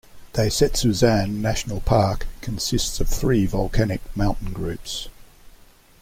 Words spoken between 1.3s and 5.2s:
National Park consists of three volcanic mountain groups.